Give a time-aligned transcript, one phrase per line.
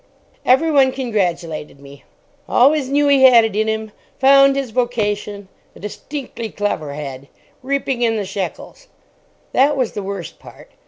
[0.47, 2.03] Everyone congratulated me.
[2.49, 7.27] "Always knew he had it in him," "Found his vocation," "A distinctly clever head,"
[7.61, 10.71] "Reaping in the shekels"—that was the worst part.